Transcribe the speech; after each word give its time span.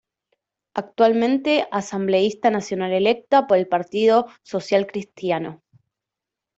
Actualmente 0.73 1.67
Asambleísta 1.69 2.49
Nacional 2.49 2.91
electa 2.91 3.45
por 3.45 3.59
el 3.59 3.67
Partido 3.67 4.25
Social 4.41 4.87
Cristiano. 4.87 5.61